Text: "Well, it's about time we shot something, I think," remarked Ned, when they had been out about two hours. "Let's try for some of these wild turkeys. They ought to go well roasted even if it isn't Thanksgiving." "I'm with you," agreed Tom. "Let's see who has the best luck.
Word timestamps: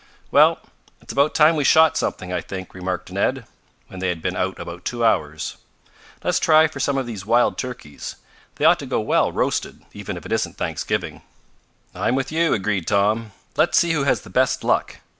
"Well, 0.31 0.59
it's 0.99 1.13
about 1.13 1.35
time 1.35 1.55
we 1.55 1.63
shot 1.63 1.95
something, 1.95 2.33
I 2.33 2.41
think," 2.41 2.73
remarked 2.73 3.11
Ned, 3.11 3.45
when 3.85 3.99
they 3.99 4.09
had 4.09 4.19
been 4.19 4.35
out 4.35 4.57
about 4.57 4.83
two 4.83 5.05
hours. 5.05 5.57
"Let's 6.23 6.39
try 6.39 6.65
for 6.65 6.79
some 6.79 6.97
of 6.97 7.05
these 7.05 7.23
wild 7.23 7.55
turkeys. 7.55 8.15
They 8.55 8.65
ought 8.65 8.79
to 8.79 8.87
go 8.87 8.99
well 8.99 9.31
roasted 9.31 9.85
even 9.93 10.17
if 10.17 10.25
it 10.25 10.31
isn't 10.31 10.57
Thanksgiving." 10.57 11.21
"I'm 11.93 12.15
with 12.15 12.31
you," 12.31 12.51
agreed 12.55 12.87
Tom. 12.87 13.31
"Let's 13.55 13.77
see 13.77 13.91
who 13.91 14.05
has 14.05 14.21
the 14.21 14.31
best 14.31 14.63
luck. 14.63 14.97